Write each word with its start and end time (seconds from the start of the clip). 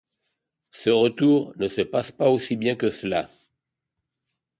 Ce 0.71 0.89
retour 0.89 1.53
ne 1.57 1.67
se 1.67 1.81
passe 1.83 2.11
pas 2.11 2.27
aussi 2.31 2.55
bien 2.55 2.75
que 2.75 2.89
cela. 2.89 3.29